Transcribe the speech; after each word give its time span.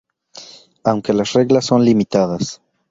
Aunque 0.83 1.13
las 1.13 1.33
reglas 1.33 1.65
son 1.67 1.85
limitadas. 1.85 2.59